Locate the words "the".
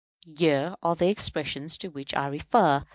0.95-1.09